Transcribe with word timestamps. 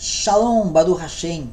Shalom, 0.00 0.68
Badu 0.68 0.94
Hashem. 0.94 1.50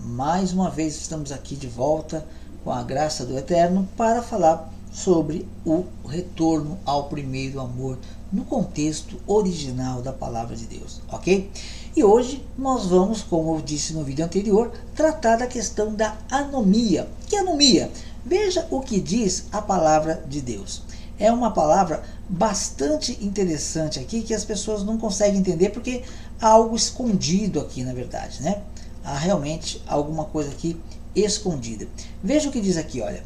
Mais 0.00 0.52
uma 0.52 0.68
vez 0.68 0.96
estamos 0.96 1.30
aqui 1.30 1.54
de 1.54 1.68
volta 1.68 2.26
com 2.64 2.72
a 2.72 2.82
graça 2.82 3.24
do 3.24 3.38
Eterno 3.38 3.88
para 3.96 4.20
falar 4.20 4.68
sobre 4.92 5.46
o 5.64 5.84
retorno 6.04 6.80
ao 6.84 7.04
primeiro 7.04 7.60
amor 7.60 7.96
no 8.32 8.44
contexto 8.44 9.20
original 9.24 10.02
da 10.02 10.12
palavra 10.12 10.56
de 10.56 10.66
Deus, 10.66 11.00
ok? 11.12 11.48
E 11.94 12.02
hoje 12.02 12.44
nós 12.58 12.86
vamos, 12.86 13.22
como 13.22 13.54
eu 13.54 13.62
disse 13.62 13.92
no 13.92 14.02
vídeo 14.02 14.24
anterior, 14.24 14.72
tratar 14.96 15.36
da 15.36 15.46
questão 15.46 15.94
da 15.94 16.16
anomia. 16.28 17.08
Que 17.28 17.36
anomia? 17.36 17.88
Veja 18.26 18.66
o 18.68 18.80
que 18.80 19.00
diz 19.00 19.44
a 19.52 19.62
palavra 19.62 20.24
de 20.28 20.40
Deus. 20.40 20.82
É 21.20 21.30
uma 21.30 21.50
palavra 21.50 22.02
bastante 22.26 23.18
interessante 23.22 24.00
aqui 24.00 24.22
que 24.22 24.32
as 24.32 24.44
pessoas 24.44 24.82
não 24.82 24.96
conseguem 24.96 25.40
entender 25.40 25.68
porque 25.68 26.02
há 26.40 26.48
algo 26.48 26.74
escondido 26.74 27.60
aqui, 27.60 27.82
na 27.82 27.92
verdade, 27.92 28.42
né? 28.42 28.62
Há 29.04 29.16
realmente 29.16 29.82
alguma 29.86 30.24
coisa 30.24 30.50
aqui 30.50 30.80
escondida. 31.14 31.86
Veja 32.22 32.48
o 32.48 32.52
que 32.52 32.60
diz 32.60 32.76
aqui, 32.76 33.00
olha. 33.00 33.22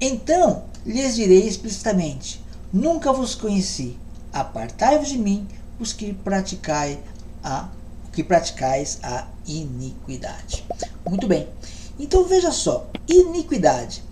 Então 0.00 0.64
lhes 0.84 1.14
direi 1.14 1.46
explicitamente: 1.46 2.42
Nunca 2.72 3.12
vos 3.12 3.34
conheci. 3.34 3.96
Apartai-vos 4.32 5.08
de 5.08 5.18
mim, 5.18 5.48
os 5.80 5.92
que 5.92 6.12
praticai 6.12 6.98
a 7.42 7.68
que 8.12 8.22
praticais 8.24 8.98
a 9.02 9.26
iniquidade. 9.46 10.64
Muito 11.08 11.26
bem. 11.26 11.48
Então 11.98 12.24
veja 12.24 12.50
só, 12.50 12.88
iniquidade. 13.06 14.02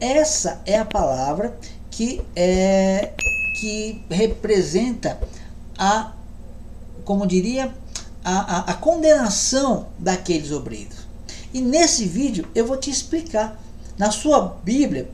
Essa 0.00 0.60
é 0.66 0.78
a 0.78 0.84
palavra 0.84 1.56
que 1.90 2.22
é 2.36 3.12
que 3.60 4.04
representa 4.10 5.18
a, 5.78 6.12
como 7.04 7.26
diria, 7.26 7.72
a, 8.24 8.56
a, 8.56 8.70
a 8.72 8.74
condenação 8.74 9.88
daqueles 9.98 10.50
obreiros. 10.50 11.06
E 11.52 11.60
nesse 11.60 12.06
vídeo 12.06 12.46
eu 12.54 12.66
vou 12.66 12.76
te 12.76 12.90
explicar. 12.90 13.60
Na 13.96 14.10
sua 14.10 14.58
Bíblia, 14.64 15.08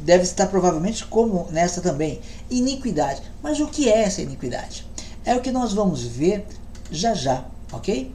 deve 0.00 0.22
estar 0.22 0.46
provavelmente 0.46 1.04
como 1.04 1.48
nessa 1.50 1.80
também, 1.80 2.20
iniquidade. 2.50 3.22
Mas 3.42 3.60
o 3.60 3.66
que 3.66 3.88
é 3.88 4.02
essa 4.02 4.22
iniquidade? 4.22 4.86
É 5.24 5.34
o 5.34 5.40
que 5.40 5.52
nós 5.52 5.74
vamos 5.74 6.02
ver 6.02 6.46
já 6.90 7.12
já, 7.12 7.44
ok? 7.72 8.12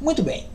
Muito 0.00 0.22
bem, 0.22 0.48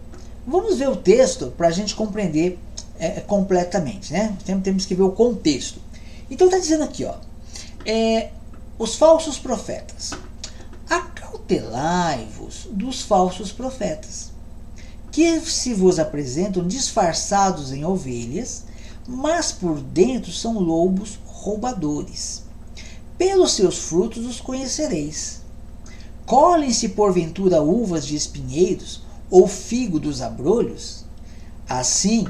vamos 0.46 0.78
ver 0.78 0.90
o 0.90 0.96
texto 0.96 1.54
para 1.56 1.68
a 1.68 1.72
gente 1.72 1.96
compreender 1.96 2.60
é, 3.00 3.22
completamente, 3.22 4.12
né? 4.14 4.36
Temos 4.64 4.86
que 4.86 4.96
ver 4.96 5.04
o 5.04 5.12
contexto. 5.12 5.80
Então 6.30 6.48
está 6.48 6.60
dizendo 6.60 6.84
aqui, 6.84 7.06
ó, 7.06 7.16
é, 7.86 8.32
os 8.78 8.96
falsos 8.96 9.38
profetas. 9.38 10.12
Acautelai-vos 10.90 12.68
dos 12.72 13.02
falsos 13.02 13.52
profetas, 13.52 14.32
que 15.12 15.40
se 15.42 15.74
vos 15.74 16.00
apresentam 16.00 16.68
disfarçados 16.68 17.72
em 17.72 17.86
ovelhas, 17.86 18.64
mas 19.08 19.52
por 19.52 19.80
dentro 19.80 20.32
são 20.32 20.60
lobos 20.60 21.20
roubadores. 21.26 22.44
Pelos 23.18 23.54
seus 23.54 23.78
frutos 23.78 24.26
os 24.26 24.42
conhecereis. 24.42 25.42
Colhem-se 26.26 26.90
porventura 26.90 27.62
uvas 27.62 28.06
de 28.06 28.16
espinheiros 28.16 29.04
ou 29.30 29.48
figo 29.48 30.00
dos 30.00 30.22
abrolhos? 30.22 31.06
Assim, 31.70 32.28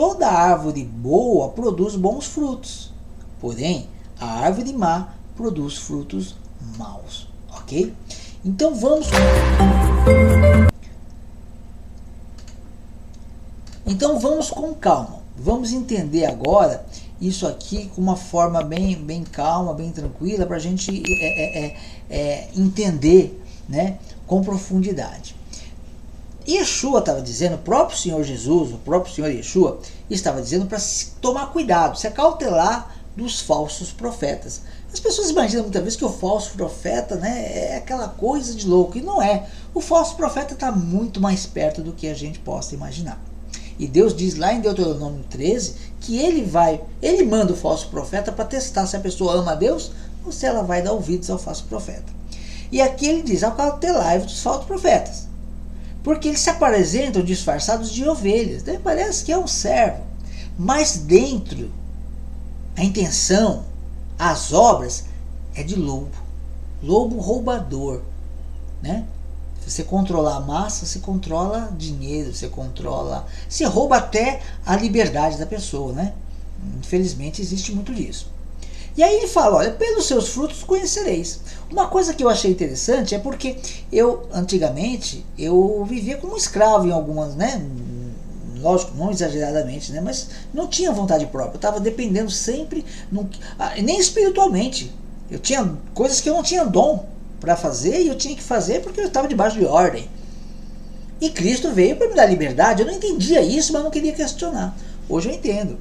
toda 0.00 0.30
árvore 0.30 0.82
boa 0.82 1.50
produz 1.50 1.94
bons 1.94 2.24
frutos, 2.24 2.90
porém, 3.38 3.86
a 4.18 4.24
árvore 4.24 4.72
má 4.72 5.12
produz 5.36 5.76
frutos 5.76 6.36
maus, 6.78 7.28
ok? 7.52 7.92
Então 8.42 8.74
vamos. 8.74 9.08
Então 13.84 14.18
vamos 14.18 14.48
com 14.48 14.72
calma. 14.72 15.20
Vamos 15.36 15.70
entender 15.70 16.24
agora 16.24 16.86
isso 17.20 17.46
aqui 17.46 17.90
com 17.94 18.00
uma 18.00 18.16
forma 18.16 18.62
bem, 18.62 18.96
bem 18.96 19.22
calma, 19.22 19.74
bem 19.74 19.92
tranquila, 19.92 20.46
para 20.46 20.56
a 20.56 20.60
gente 20.60 21.02
é, 21.06 21.26
é, 21.26 21.66
é, 21.66 21.76
é, 22.08 22.48
entender 22.56 23.38
né, 23.68 23.98
com 24.26 24.40
profundidade. 24.40 25.36
Yeshua 26.52 27.00
estava 27.00 27.20
dizendo, 27.20 27.54
o 27.54 27.58
próprio 27.58 27.98
Senhor 27.98 28.22
Jesus, 28.24 28.72
o 28.72 28.78
próprio 28.78 29.14
Senhor 29.14 29.30
Yeshua, 29.30 29.78
estava 30.08 30.42
dizendo 30.42 30.66
para 30.66 30.78
tomar 31.20 31.46
cuidado, 31.52 31.98
se 31.98 32.06
acautelar 32.06 32.96
dos 33.16 33.40
falsos 33.40 33.92
profetas. 33.92 34.62
As 34.92 34.98
pessoas 34.98 35.30
imaginam 35.30 35.64
muitas 35.64 35.82
vezes 35.82 35.98
que 35.98 36.04
o 36.04 36.12
falso 36.12 36.52
profeta 36.52 37.16
né, 37.16 37.72
é 37.72 37.76
aquela 37.76 38.08
coisa 38.08 38.54
de 38.54 38.66
louco, 38.66 38.98
e 38.98 39.02
não 39.02 39.22
é. 39.22 39.46
O 39.74 39.80
falso 39.80 40.16
profeta 40.16 40.54
está 40.54 40.72
muito 40.72 41.20
mais 41.20 41.46
perto 41.46 41.82
do 41.82 41.92
que 41.92 42.08
a 42.08 42.14
gente 42.14 42.38
possa 42.38 42.74
imaginar. 42.74 43.20
E 43.78 43.86
Deus 43.86 44.14
diz 44.14 44.36
lá 44.36 44.52
em 44.52 44.60
Deuteronômio 44.60 45.24
13 45.30 45.74
que 46.00 46.18
ele 46.18 46.44
vai, 46.44 46.82
ele 47.00 47.24
manda 47.24 47.52
o 47.52 47.56
falso 47.56 47.88
profeta 47.88 48.30
para 48.30 48.44
testar 48.44 48.86
se 48.86 48.96
a 48.96 49.00
pessoa 49.00 49.34
ama 49.34 49.52
a 49.52 49.54
Deus 49.54 49.92
ou 50.24 50.32
se 50.32 50.44
ela 50.44 50.62
vai 50.62 50.82
dar 50.82 50.92
ouvidos 50.92 51.30
ao 51.30 51.38
falso 51.38 51.64
profeta. 51.64 52.12
E 52.70 52.82
aqui 52.82 53.06
ele 53.06 53.22
diz: 53.22 53.42
acautelai 53.42 54.18
dos 54.18 54.42
falsos 54.42 54.66
profetas. 54.66 55.29
Porque 56.02 56.28
eles 56.28 56.40
se 56.40 56.50
apresentam 56.50 57.22
disfarçados 57.22 57.90
de 57.90 58.08
ovelhas. 58.08 58.64
Parece 58.82 59.24
que 59.24 59.32
é 59.32 59.38
um 59.38 59.46
servo. 59.46 60.02
Mas 60.58 60.96
dentro, 60.96 61.70
a 62.76 62.84
intenção, 62.84 63.64
as 64.18 64.52
obras, 64.52 65.04
é 65.54 65.62
de 65.62 65.76
lobo. 65.76 66.16
Lobo 66.82 67.18
roubador. 67.18 68.02
Né? 68.82 69.06
você 69.70 69.84
controlar 69.84 70.36
a 70.36 70.40
massa, 70.40 70.84
você 70.84 70.98
controla 70.98 71.72
dinheiro, 71.78 72.34
você 72.34 72.48
controla. 72.48 73.26
Você 73.48 73.64
rouba 73.64 73.98
até 73.98 74.42
a 74.66 74.74
liberdade 74.76 75.38
da 75.38 75.46
pessoa, 75.46 75.92
né? 75.92 76.12
Infelizmente 76.78 77.40
existe 77.40 77.72
muito 77.72 77.94
disso. 77.94 78.28
E 78.96 79.02
aí 79.02 79.16
ele 79.16 79.28
fala: 79.28 79.58
olha, 79.58 79.72
pelos 79.72 80.06
seus 80.06 80.28
frutos 80.28 80.62
conhecereis. 80.62 81.40
Uma 81.70 81.86
coisa 81.86 82.12
que 82.12 82.24
eu 82.24 82.28
achei 82.28 82.50
interessante 82.50 83.14
é 83.14 83.18
porque 83.18 83.56
eu, 83.92 84.26
antigamente, 84.32 85.24
eu 85.38 85.84
vivia 85.88 86.16
como 86.16 86.36
escravo 86.36 86.86
em 86.86 86.90
algumas, 86.90 87.36
né? 87.36 87.64
Lógico, 88.60 88.92
não 88.96 89.10
exageradamente, 89.10 89.92
né? 89.92 90.00
Mas 90.00 90.28
não 90.52 90.66
tinha 90.66 90.92
vontade 90.92 91.26
própria. 91.26 91.54
Eu 91.54 91.56
estava 91.56 91.80
dependendo 91.80 92.30
sempre, 92.30 92.84
ah, 93.58 93.74
nem 93.80 93.98
espiritualmente. 93.98 94.92
Eu 95.30 95.38
tinha 95.38 95.76
coisas 95.94 96.20
que 96.20 96.28
eu 96.28 96.34
não 96.34 96.42
tinha 96.42 96.64
dom 96.64 97.06
para 97.40 97.56
fazer 97.56 98.02
e 98.02 98.08
eu 98.08 98.16
tinha 98.16 98.34
que 98.34 98.42
fazer 98.42 98.82
porque 98.82 99.00
eu 99.00 99.06
estava 99.06 99.28
debaixo 99.28 99.58
de 99.58 99.64
ordem. 99.64 100.08
E 101.20 101.30
Cristo 101.30 101.70
veio 101.70 101.96
para 101.96 102.08
me 102.08 102.14
dar 102.14 102.26
liberdade. 102.26 102.82
Eu 102.82 102.86
não 102.86 102.94
entendia 102.94 103.40
isso, 103.42 103.72
mas 103.72 103.82
não 103.82 103.90
queria 103.90 104.12
questionar. 104.12 104.76
Hoje 105.08 105.28
eu 105.28 105.34
entendo. 105.34 105.78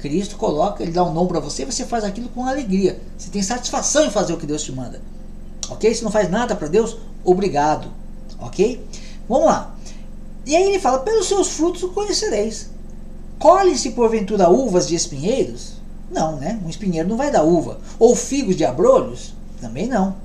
Cristo 0.00 0.36
coloca, 0.36 0.82
ele 0.82 0.92
dá 0.92 1.04
um 1.04 1.12
nome 1.12 1.28
para 1.28 1.40
você, 1.40 1.64
você 1.64 1.84
faz 1.84 2.04
aquilo 2.04 2.28
com 2.30 2.46
alegria. 2.46 3.00
Você 3.16 3.30
tem 3.30 3.42
satisfação 3.42 4.04
em 4.04 4.10
fazer 4.10 4.32
o 4.32 4.36
que 4.36 4.46
Deus 4.46 4.62
te 4.62 4.72
manda. 4.72 5.00
Ok? 5.68 5.94
Se 5.94 6.02
não 6.02 6.10
faz 6.10 6.30
nada 6.30 6.56
para 6.56 6.68
Deus, 6.68 6.96
obrigado. 7.24 7.88
Ok? 8.38 8.84
Vamos 9.28 9.46
lá. 9.46 9.74
E 10.46 10.56
aí 10.56 10.64
ele 10.64 10.80
fala: 10.80 11.00
pelos 11.00 11.28
seus 11.28 11.48
frutos 11.48 11.82
o 11.82 11.90
conhecereis. 11.90 12.70
Colhe-se 13.38 13.90
porventura 13.90 14.50
uvas 14.50 14.88
de 14.88 14.94
espinheiros? 14.94 15.74
Não, 16.10 16.36
né? 16.36 16.60
Um 16.64 16.68
espinheiro 16.68 17.08
não 17.08 17.16
vai 17.16 17.30
dar 17.30 17.44
uva. 17.44 17.78
Ou 17.98 18.16
figos 18.16 18.56
de 18.56 18.64
abrolhos? 18.64 19.32
Também 19.60 19.86
não. 19.86 20.16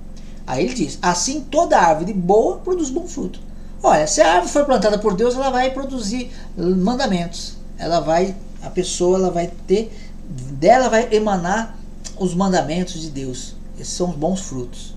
Aí 0.48 0.66
ele 0.66 0.74
diz: 0.74 0.98
assim 1.02 1.42
toda 1.42 1.80
árvore 1.80 2.14
boa 2.14 2.58
produz 2.58 2.90
bom 2.90 3.08
fruto. 3.08 3.40
Olha, 3.84 4.08
se 4.08 4.22
a 4.22 4.34
árvore 4.34 4.52
for 4.52 4.66
plantada 4.66 4.98
por 4.98 5.14
Deus, 5.14 5.36
ela 5.36 5.52
vai 5.52 5.72
produzir 5.72 6.32
mandamentos. 6.58 7.56
Ela 7.78 8.00
vai, 8.00 8.36
a 8.66 8.70
pessoa, 8.70 9.20
ela 9.20 9.32
vai 9.32 9.52
ter, 9.68 9.96
dela 10.28 10.90
vai 10.90 11.14
emanar 11.14 11.78
os 12.18 12.34
mandamentos 12.34 13.00
de 13.00 13.10
Deus. 13.10 13.56
Esses 13.80 13.94
são 13.94 14.10
os 14.10 14.16
bons 14.16 14.42
frutos. 14.42 14.96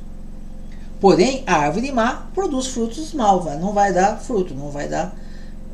Porém, 1.00 1.44
a 1.46 1.54
árvore 1.54 1.92
má 1.92 2.28
produz 2.34 2.68
frutos 2.68 3.12
maus, 3.12 3.44
não 3.60 3.72
vai 3.72 3.92
dar 3.92 4.18
fruto, 4.18 4.54
não 4.54 4.70
vai 4.70 4.88
dar 4.88 5.14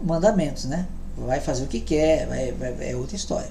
mandamentos, 0.03 0.65
né? 0.65 0.87
Vai 1.17 1.41
fazer 1.41 1.65
o 1.65 1.69
que 1.69 1.81
quer, 1.81 2.27
vai, 2.27 2.53
vai, 2.53 2.91
é 2.91 2.97
outra 2.97 3.17
história. 3.17 3.51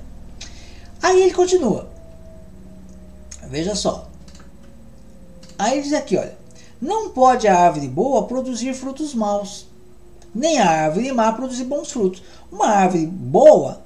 Aí 1.02 1.22
ele 1.22 1.34
continua. 1.34 1.90
Veja 3.50 3.76
só. 3.76 4.08
Aí 5.58 5.82
diz 5.82 5.94
aqui, 5.94 6.18
olha, 6.18 6.38
não 6.82 7.10
pode 7.10 7.48
a 7.48 7.58
árvore 7.58 7.88
boa 7.88 8.28
produzir 8.28 8.74
frutos 8.74 9.14
maus, 9.14 9.68
nem 10.36 10.60
a 10.60 10.70
árvore 10.70 11.12
má 11.12 11.32
produzir 11.32 11.64
bons 11.64 11.92
frutos. 11.92 12.22
Uma 12.52 12.68
árvore 12.68 13.06
boa, 13.06 13.82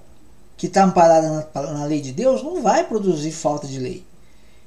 que 0.57 0.65
está 0.65 0.83
amparada 0.83 1.47
na, 1.53 1.61
na, 1.73 1.85
lei 1.85 2.01
de 2.01 2.11
Deus, 2.11 2.43
não 2.43 2.61
vai 2.63 2.83
produzir 2.83 3.31
falta 3.31 3.67
de 3.67 3.79
lei. 3.79 4.03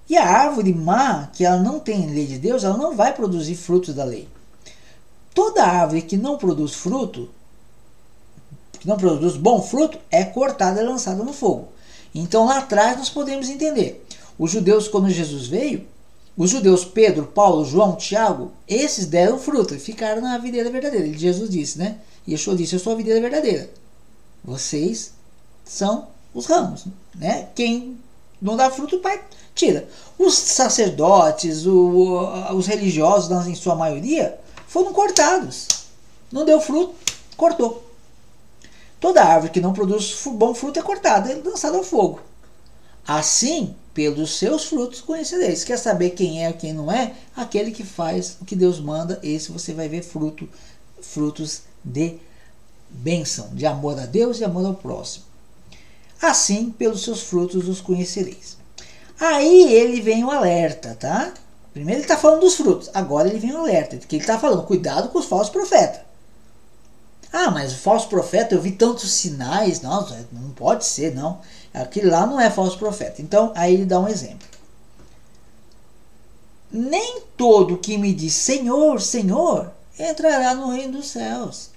E 0.09 0.17
a 0.17 0.25
árvore 0.25 0.73
má, 0.73 1.29
que 1.33 1.45
ela 1.45 1.59
não 1.59 1.81
tem 1.81 2.13
lei 2.15 2.27
de 2.27 2.39
Deus, 2.39 2.63
ela 2.63 2.77
não 2.77 2.95
vai 2.95 3.13
produzir 3.13 3.57
frutos 3.57 3.95
da 3.95 4.05
lei. 4.05 4.29
Toda 5.35 5.65
árvore 5.65 6.03
que 6.03 6.17
não 6.17 6.39
produz 6.39 6.75
fruto, 6.75 7.29
que 8.79 8.87
não 8.87 8.97
produz 8.97 9.37
bom 9.37 9.61
fruto, 9.61 9.99
é 10.11 10.25
cortada 10.25 10.81
e 10.81 10.85
lançada 10.85 11.23
no 11.25 11.33
fogo. 11.33 11.69
Então 12.15 12.47
lá 12.47 12.59
atrás 12.59 12.97
nós 12.97 13.11
podemos 13.11 13.49
entender. 13.49 14.05
Os 14.39 14.51
judeus, 14.51 14.89
quando 14.89 15.11
Jesus 15.11 15.47
veio, 15.47 15.87
os 16.37 16.51
judeus 16.51 16.85
Pedro, 16.85 17.27
Paulo, 17.27 17.65
João, 17.65 17.97
Tiago, 17.97 18.53
esses 18.67 19.07
deram 19.07 19.39
fruto 19.39 19.75
e 19.75 19.79
ficaram 19.79 20.23
na 20.23 20.39
videira 20.39 20.71
verdadeira. 20.71 21.13
Jesus 21.13 21.51
disse, 21.51 21.79
né? 21.79 21.99
Yeshua 22.27 22.57
disse: 22.57 22.75
Eu 22.75 22.79
sou 22.79 22.93
a 22.93 22.97
videira 22.97 23.21
verdadeira. 23.21 23.71
Vocês 24.43 25.13
são 25.71 26.09
os 26.35 26.47
ramos, 26.47 26.85
né? 27.15 27.49
Quem 27.55 27.97
não 28.43 28.57
dá 28.57 28.69
fruto, 28.71 28.97
o 28.97 29.01
pai 29.01 29.23
tira. 29.55 29.89
Os 30.19 30.35
sacerdotes, 30.35 31.65
o, 31.65 32.19
os 32.57 32.67
religiosos, 32.67 33.47
em 33.47 33.55
sua 33.55 33.77
maioria, 33.77 34.37
foram 34.67 34.93
cortados. 34.93 35.69
Não 36.33 36.45
deu 36.45 36.61
fruto, 36.61 36.95
cortou. 37.37 37.89
Toda 38.99 39.23
árvore 39.23 39.53
que 39.53 39.61
não 39.61 39.73
produz 39.73 40.21
bom 40.33 40.53
fruto 40.55 40.81
é 40.81 40.83
cortada 40.83 41.33
e 41.33 41.41
lançada 41.41 41.77
ao 41.77 41.85
fogo. 41.85 42.21
Assim, 43.07 43.75
pelos 43.95 44.39
seus 44.39 44.65
frutos 44.65 45.01
conhecereis. 45.01 45.63
Quer 45.63 45.79
saber 45.79 46.11
quem 46.11 46.45
é 46.45 46.51
e 46.51 46.55
quem 46.55 46.73
não 46.73 46.91
é? 46.91 47.15
Aquele 47.37 47.71
que 47.71 47.85
faz 47.85 48.37
o 48.41 48.45
que 48.45 48.57
Deus 48.57 48.81
manda, 48.81 49.21
esse 49.23 49.53
você 49.53 49.73
vai 49.73 49.89
ver 49.89 50.03
fruto, 50.03 50.49
frutos 51.01 51.63
de 51.85 52.19
bênção, 52.91 53.51
de 53.53 53.67
amor 53.67 53.99
a 53.99 54.07
Deus 54.07 54.41
e 54.41 54.45
amor 54.45 54.67
ao 54.67 54.75
próximo. 54.75 55.30
Assim, 56.21 56.71
pelos 56.71 57.03
seus 57.03 57.23
frutos 57.23 57.69
os 57.69 57.81
conhecereis. 57.81 58.59
Aí 59.19 59.73
ele 59.73 60.01
vem 60.01 60.25
o 60.25 60.31
alerta, 60.31 60.97
tá? 60.99 61.33
Primeiro 61.73 62.01
ele 62.01 62.05
está 62.05 62.17
falando 62.17 62.41
dos 62.41 62.57
frutos, 62.57 62.91
agora 62.93 63.29
ele 63.29 63.39
vem 63.39 63.53
o 63.53 63.59
alerta, 63.59 63.97
que 63.97 64.17
ele 64.17 64.23
está 64.23 64.39
falando, 64.39 64.67
cuidado 64.67 65.09
com 65.11 65.19
os 65.19 65.27
falsos 65.27 65.51
profetas. 65.51 66.01
Ah, 67.33 67.51
mas 67.51 67.73
o 67.73 67.79
falso 67.79 68.09
profeta, 68.09 68.55
eu 68.55 68.61
vi 68.61 68.73
tantos 68.73 69.11
sinais, 69.13 69.81
não, 69.81 70.07
não 70.33 70.51
pode 70.51 70.85
ser, 70.85 71.15
não. 71.15 71.41
Aquele 71.73 72.11
lá 72.11 72.27
não 72.27 72.41
é 72.41 72.51
falso 72.51 72.77
profeta. 72.77 73.23
Então, 73.23 73.53
aí 73.55 73.75
ele 73.75 73.85
dá 73.85 74.01
um 74.01 74.09
exemplo. 74.09 74.49
Nem 76.73 77.23
todo 77.37 77.79
que 77.79 77.97
me 77.97 78.13
diz 78.13 78.35
Senhor, 78.35 79.01
Senhor, 79.01 79.71
entrará 79.99 80.55
no 80.55 80.71
reino 80.71 80.99
dos 80.99 81.09
céus. 81.09 81.70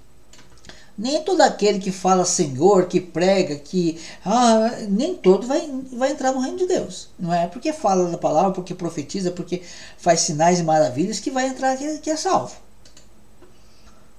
Nem 0.98 1.24
todo 1.24 1.42
aquele 1.42 1.80
que 1.80 1.92
fala 1.92 2.24
Senhor, 2.24 2.88
que 2.88 3.02
prega, 3.02 3.56
que. 3.56 4.00
Ah, 4.24 4.70
nem 4.88 5.16
todo 5.16 5.48
vai, 5.48 5.68
vai 5.92 6.12
entrar 6.12 6.32
no 6.32 6.40
reino 6.40 6.58
de 6.58 6.68
Deus. 6.68 7.10
Não 7.18 7.34
é 7.34 7.48
porque 7.48 7.74
fala 7.74 8.10
da 8.10 8.18
palavra, 8.18 8.52
porque 8.52 8.76
profetiza, 8.76 9.32
porque 9.32 9.64
faz 9.98 10.20
sinais 10.22 10.60
e 10.60 10.64
maravilhas 10.64 11.20
que 11.20 11.32
vai 11.32 11.48
entrar 11.48 11.76
que, 11.78 11.98
que 11.98 12.12
é 12.12 12.16
salvo. 12.16 12.56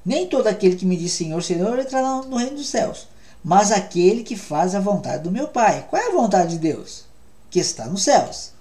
Nem 0.05 0.27
todo 0.27 0.49
aquele 0.49 0.77
que 0.77 0.85
me 0.85 0.97
diz 0.97 1.13
Senhor, 1.13 1.43
Senhor 1.43 1.79
entrará 1.79 2.23
no 2.23 2.37
reino 2.37 2.57
dos 2.57 2.69
céus, 2.69 3.09
mas 3.43 3.71
aquele 3.71 4.23
que 4.23 4.37
faz 4.37 4.75
a 4.75 4.81
vontade 4.81 5.23
do 5.23 5.31
meu 5.31 5.49
Pai. 5.49 5.87
Qual 5.89 6.03
é 6.03 6.09
a 6.09 6.13
vontade 6.13 6.53
de 6.53 6.59
Deus? 6.59 7.05
Que 7.51 7.61
está 7.61 7.87
nos 7.87 8.03
céus. 8.03 8.54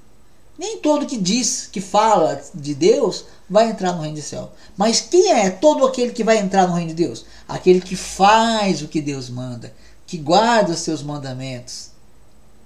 Nem 0.57 0.77
todo 0.77 1.05
que 1.05 1.17
diz, 1.17 1.67
que 1.71 1.81
fala 1.81 2.41
de 2.53 2.75
Deus, 2.75 3.25
vai 3.50 3.69
entrar 3.69 3.94
no 3.94 4.01
reino 4.01 4.17
do 4.17 4.21
céu. 4.21 4.51
Mas 4.77 5.01
quem 5.01 5.31
é 5.31 5.50
todo 5.50 5.85
aquele 5.85 6.11
que 6.11 6.23
vai 6.23 6.38
entrar 6.38 6.67
no 6.67 6.75
reino 6.75 6.89
de 6.89 7.05
Deus? 7.05 7.25
Aquele 7.47 7.81
que 7.81 7.95
faz 7.95 8.81
o 8.81 8.88
que 8.88 9.01
Deus 9.01 9.29
manda, 9.29 9.73
que 10.05 10.17
guarda 10.17 10.73
os 10.73 10.79
seus 10.79 11.01
mandamentos. 11.01 11.89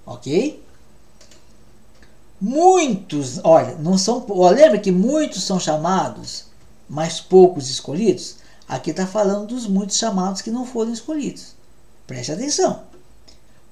Ok? 0.04 0.62
Muitos, 2.40 3.40
olha, 3.42 3.74
não 3.76 3.98
são. 3.98 4.24
Lembra 4.54 4.78
que 4.78 4.92
muitos 4.92 5.42
são 5.44 5.58
chamados, 5.58 6.44
mas 6.88 7.20
poucos 7.20 7.68
escolhidos? 7.68 8.36
Aqui 8.68 8.90
está 8.90 9.06
falando 9.06 9.48
dos 9.48 9.66
muitos 9.66 9.96
chamados 9.96 10.42
que 10.42 10.50
não 10.50 10.66
foram 10.66 10.92
escolhidos. 10.92 11.54
Preste 12.06 12.32
atenção. 12.32 12.82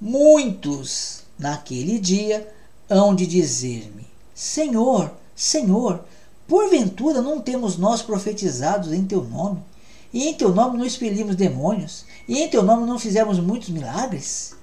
Muitos 0.00 1.22
naquele 1.38 1.98
dia 1.98 2.52
hão 2.88 3.14
de 3.14 3.26
dizer-me: 3.26 4.05
Senhor, 4.36 5.10
Senhor, 5.34 6.04
porventura 6.46 7.22
não 7.22 7.40
temos 7.40 7.78
nós 7.78 8.02
profetizados 8.02 8.92
em 8.92 9.02
teu 9.02 9.24
nome? 9.24 9.64
E 10.12 10.28
em 10.28 10.34
teu 10.34 10.50
nome 10.50 10.76
não 10.76 10.84
expelimos 10.84 11.34
demônios? 11.34 12.04
E 12.28 12.42
em 12.42 12.46
teu 12.50 12.62
nome 12.62 12.86
não 12.86 12.98
fizemos 12.98 13.40
muitos 13.40 13.70
milagres? 13.70 14.54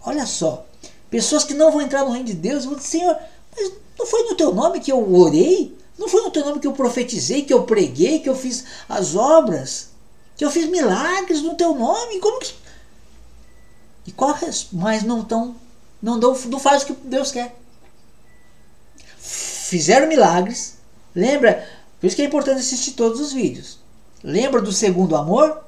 Olha 0.00 0.24
só, 0.24 0.64
pessoas 1.10 1.42
que 1.42 1.54
não 1.54 1.72
vão 1.72 1.80
entrar 1.80 2.04
no 2.04 2.12
reino 2.12 2.26
de 2.26 2.34
Deus 2.34 2.64
vão 2.64 2.76
dizer: 2.76 2.86
Senhor, 2.86 3.18
mas 3.56 3.72
não 3.98 4.06
foi 4.06 4.22
no 4.28 4.36
teu 4.36 4.54
nome 4.54 4.78
que 4.78 4.92
eu 4.92 5.12
orei? 5.12 5.76
Não 5.98 6.08
foi 6.08 6.22
no 6.22 6.30
teu 6.30 6.44
nome 6.44 6.60
que 6.60 6.66
eu 6.68 6.72
profetizei, 6.72 7.42
que 7.42 7.52
eu 7.52 7.64
preguei, 7.64 8.20
que 8.20 8.28
eu 8.28 8.36
fiz 8.36 8.64
as 8.88 9.16
obras, 9.16 9.88
que 10.36 10.44
eu 10.44 10.52
fiz 10.52 10.68
milagres 10.68 11.42
no 11.42 11.56
teu 11.56 11.74
nome? 11.74 12.20
Como 12.20 12.38
que. 12.38 12.54
E 14.06 14.12
qual 14.12 14.38
mas 14.72 15.02
não 15.02 15.22
estão. 15.22 15.56
Não, 16.00 16.16
dão, 16.16 16.38
não 16.46 16.60
faz 16.60 16.84
o 16.84 16.86
que 16.86 16.92
Deus 16.92 17.32
quer. 17.32 17.63
Fizeram 19.64 20.06
milagres. 20.06 20.76
Lembra? 21.14 21.66
Por 21.98 22.06
isso 22.06 22.16
que 22.16 22.20
é 22.20 22.26
importante 22.26 22.60
assistir 22.60 22.92
todos 22.92 23.18
os 23.18 23.32
vídeos. 23.32 23.78
Lembra 24.22 24.60
do 24.60 24.70
segundo 24.70 25.16
amor? 25.16 25.64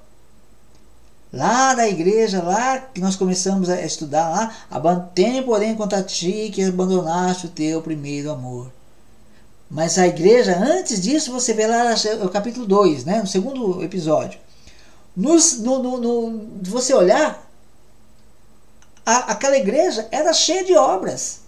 Lá 1.33 1.75
da 1.75 1.89
igreja, 1.89 2.43
lá 2.43 2.79
que 2.79 3.01
nós 3.01 3.17
começamos 3.17 3.71
a 3.71 3.81
estudar 3.81 4.29
lá, 4.29 5.09
tem 5.15 5.43
porém 5.43 5.75
contra 5.75 6.03
ti 6.03 6.51
que 6.53 6.63
abandonaste 6.63 7.47
o 7.47 7.51
teu 7.51 7.81
primeiro 7.81 8.31
amor. 8.31 8.71
Mas 9.71 9.99
a 9.99 10.07
igreja, 10.07 10.59
antes 10.59 11.01
disso, 11.01 11.33
você 11.33 11.55
vê 11.55 11.67
lá 11.67 11.95
o 12.23 12.29
capítulo 12.29 12.67
2, 12.67 13.05
né, 13.05 13.21
no 13.21 13.27
segundo 13.27 13.83
episódio. 13.83 14.39
Nos, 15.17 15.59
no, 15.59 15.83
no, 15.83 15.99
no, 15.99 16.49
você 16.63 16.93
olhar, 16.93 17.51
a, 19.05 19.33
aquela 19.33 19.57
igreja 19.57 20.07
era 20.11 20.35
cheia 20.35 20.65
de 20.65 20.77
obras. 20.77 21.46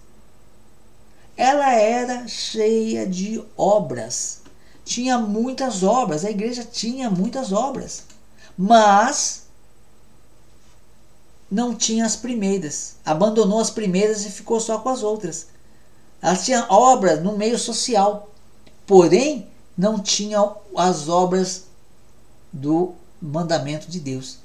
Ela 1.39 1.73
era 1.73 2.27
cheia 2.27 3.07
de 3.07 3.41
obras. 3.55 4.41
Tinha 4.83 5.17
muitas 5.17 5.83
obras, 5.83 6.25
a 6.25 6.29
igreja 6.29 6.65
tinha 6.69 7.09
muitas 7.09 7.53
obras. 7.53 8.03
Mas 8.57 9.43
não 11.49 11.73
tinha 11.73 12.05
as 12.05 12.17
primeiras. 12.17 12.97
Abandonou 13.05 13.61
as 13.61 13.69
primeiras 13.69 14.25
e 14.25 14.29
ficou 14.29 14.59
só 14.59 14.79
com 14.79 14.89
as 14.89 15.01
outras. 15.01 15.47
Ela 16.21 16.35
tinha 16.35 16.65
obras 16.69 17.23
no 17.23 17.37
meio 17.37 17.57
social, 17.57 18.27
porém 18.85 19.47
não 19.77 19.97
tinha 19.97 20.45
as 20.75 21.07
obras 21.07 21.67
do 22.51 22.95
mandamento 23.21 23.89
de 23.89 24.01
Deus. 24.01 24.39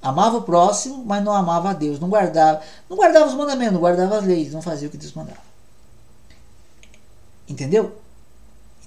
Amava 0.00 0.36
o 0.36 0.42
próximo, 0.42 1.02
mas 1.04 1.24
não 1.24 1.32
amava 1.32 1.70
a 1.70 1.72
Deus. 1.72 1.98
Não 1.98 2.08
guardava, 2.08 2.62
não 2.88 2.96
guardava 2.96 3.26
os 3.26 3.34
mandamentos, 3.34 3.74
não 3.74 3.80
guardava 3.80 4.18
as 4.18 4.24
leis, 4.24 4.52
não 4.52 4.62
fazia 4.62 4.86
o 4.86 4.90
que 4.92 4.96
Deus 4.96 5.12
mandava. 5.12 5.49
Entendeu? 7.50 7.98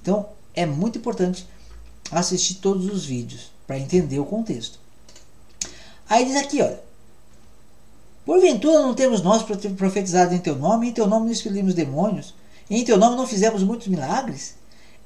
Então 0.01 0.29
é 0.55 0.65
muito 0.65 0.98
importante 0.98 1.46
assistir 2.10 2.55
todos 2.55 2.88
os 2.88 3.05
vídeos 3.05 3.51
para 3.67 3.77
entender 3.77 4.20
o 4.20 4.25
contexto. 4.25 4.79
Aí 6.10 6.25
diz 6.25 6.36
aqui, 6.38 6.62
olha, 6.62 6.82
Porventura 8.25 8.82
não 8.82 8.93
temos 8.93 9.22
nós 9.22 9.43
profetizado 9.43 10.34
em 10.34 10.39
teu 10.39 10.55
nome, 10.55 10.88
em 10.88 10.93
teu 10.93 11.05
nome 11.05 11.25
não 11.25 11.32
expelimos 11.32 11.74
demônios, 11.74 12.34
em 12.70 12.84
teu 12.86 12.98
nome 12.98 13.17
não 13.17 13.27
fizemos 13.27 13.62
muitos 13.63 13.88
milagres? 13.88 14.55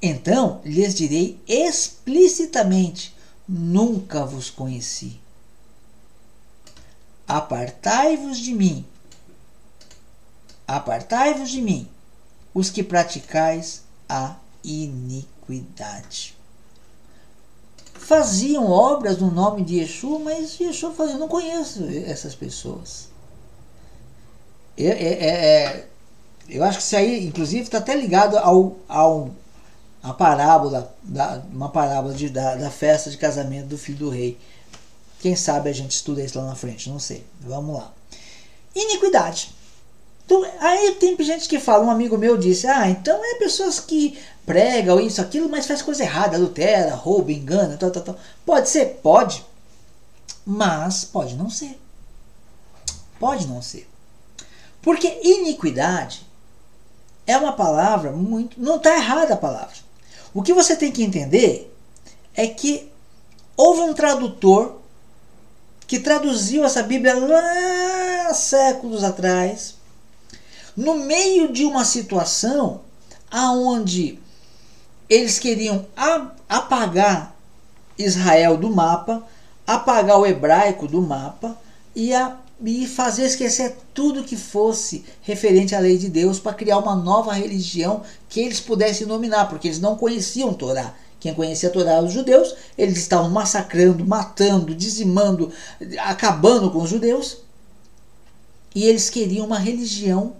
Então 0.00 0.60
lhes 0.64 0.94
direi 0.94 1.40
explicitamente: 1.48 3.16
Nunca 3.48 4.24
vos 4.24 4.50
conheci. 4.50 5.20
Apartai-vos 7.26 8.38
de 8.38 8.54
mim. 8.54 8.86
Apartai-vos 10.66 11.50
de 11.50 11.60
mim, 11.60 11.88
os 12.58 12.70
que 12.70 12.82
praticais 12.82 13.82
a 14.08 14.34
iniquidade. 14.64 16.36
Faziam 17.94 18.68
obras 18.68 19.18
no 19.18 19.30
nome 19.30 19.62
de 19.62 19.76
Yeshua, 19.76 20.18
mas 20.18 20.58
Yeshua 20.58 20.92
falou: 20.92 21.12
Eu 21.12 21.18
não 21.18 21.28
conheço 21.28 21.84
essas 22.04 22.34
pessoas. 22.34 23.10
É, 24.76 24.86
é, 24.86 25.26
é, 25.26 25.88
eu 26.48 26.64
acho 26.64 26.78
que 26.78 26.84
isso 26.84 26.96
aí, 26.96 27.26
inclusive, 27.26 27.62
está 27.62 27.78
até 27.78 27.94
ligado 27.94 28.36
ao, 28.36 28.76
ao 28.88 29.30
a 30.02 30.12
parábola, 30.12 30.92
da, 31.02 31.42
uma 31.52 31.68
parábola 31.68 32.12
de, 32.12 32.28
da, 32.28 32.56
da 32.56 32.70
festa 32.70 33.08
de 33.08 33.16
casamento 33.16 33.66
do 33.68 33.78
filho 33.78 33.98
do 33.98 34.10
rei. 34.10 34.36
Quem 35.20 35.36
sabe 35.36 35.70
a 35.70 35.72
gente 35.72 35.92
estuda 35.92 36.22
isso 36.22 36.38
lá 36.38 36.46
na 36.46 36.56
frente, 36.56 36.90
não 36.90 36.98
sei. 36.98 37.24
Vamos 37.40 37.76
lá. 37.76 37.92
Iniquidade. 38.74 39.54
Então, 40.28 40.44
aí 40.60 40.94
tem 40.96 41.16
gente 41.24 41.48
que 41.48 41.58
fala, 41.58 41.86
um 41.86 41.90
amigo 41.90 42.18
meu 42.18 42.36
disse, 42.36 42.66
ah, 42.66 42.86
então 42.86 43.18
é 43.24 43.36
pessoas 43.36 43.80
que 43.80 44.18
pregam 44.44 45.00
isso, 45.00 45.22
aquilo, 45.22 45.48
mas 45.48 45.66
faz 45.66 45.80
coisa 45.80 46.02
errada, 46.02 46.36
adultera, 46.36 46.94
rouba, 46.94 47.32
engana, 47.32 47.78
tal, 47.78 47.90
tal, 47.90 48.02
tal. 48.02 48.16
Pode 48.44 48.68
ser? 48.68 49.00
Pode. 49.02 49.42
Mas 50.44 51.02
pode 51.02 51.34
não 51.34 51.48
ser. 51.48 51.80
Pode 53.18 53.46
não 53.46 53.62
ser. 53.62 53.88
Porque 54.82 55.18
iniquidade 55.22 56.26
é 57.26 57.34
uma 57.38 57.54
palavra 57.54 58.12
muito. 58.12 58.60
Não 58.60 58.76
está 58.76 58.94
errada 58.94 59.32
a 59.32 59.38
palavra. 59.38 59.76
O 60.34 60.42
que 60.42 60.52
você 60.52 60.76
tem 60.76 60.92
que 60.92 61.02
entender 61.02 61.74
é 62.34 62.46
que 62.46 62.92
houve 63.56 63.80
um 63.80 63.94
tradutor 63.94 64.76
que 65.86 65.98
traduziu 65.98 66.66
essa 66.66 66.82
Bíblia 66.82 67.14
lá 67.14 68.34
séculos 68.34 69.02
atrás, 69.02 69.77
no 70.78 70.94
meio 70.94 71.52
de 71.52 71.64
uma 71.64 71.84
situação 71.84 72.82
aonde 73.28 74.16
eles 75.10 75.36
queriam 75.36 75.84
apagar 76.48 77.34
Israel 77.98 78.56
do 78.56 78.70
mapa, 78.70 79.26
apagar 79.66 80.20
o 80.20 80.24
hebraico 80.24 80.86
do 80.86 81.02
mapa 81.02 81.58
e, 81.96 82.14
a, 82.14 82.36
e 82.64 82.86
fazer 82.86 83.24
esquecer 83.24 83.76
tudo 83.92 84.22
que 84.22 84.36
fosse 84.36 85.04
referente 85.20 85.74
à 85.74 85.80
lei 85.80 85.98
de 85.98 86.08
Deus 86.08 86.38
para 86.38 86.54
criar 86.54 86.78
uma 86.78 86.94
nova 86.94 87.32
religião 87.32 88.04
que 88.28 88.38
eles 88.38 88.60
pudessem 88.60 89.04
dominar, 89.04 89.48
porque 89.48 89.66
eles 89.66 89.80
não 89.80 89.96
conheciam 89.96 90.54
Torá. 90.54 90.94
Quem 91.18 91.34
conhecia 91.34 91.70
a 91.70 91.72
Torá 91.72 91.94
eram 91.94 92.06
os 92.06 92.12
judeus, 92.12 92.54
eles 92.78 92.98
estavam 92.98 93.30
massacrando, 93.30 94.06
matando, 94.06 94.72
dizimando, 94.76 95.50
acabando 95.98 96.70
com 96.70 96.82
os 96.82 96.88
judeus. 96.88 97.38
E 98.72 98.84
eles 98.84 99.10
queriam 99.10 99.44
uma 99.44 99.58
religião 99.58 100.36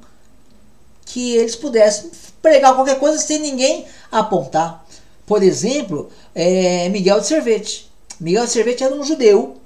que 1.09 1.37
eles 1.37 1.57
pudessem 1.57 2.11
pregar 2.43 2.75
qualquer 2.75 2.99
coisa 2.99 3.19
sem 3.19 3.39
ninguém 3.39 3.87
apontar. 4.13 4.87
Por 5.27 5.43
exemplo, 5.43 6.11
é 6.35 6.89
Miguel 6.91 7.21
de 7.21 7.27
Cervete. 7.27 7.91
Miguel 8.21 8.45
de 8.45 8.53
Cervete 8.53 8.85
era 8.85 8.95
um 8.95 9.03
judeu 9.03 9.57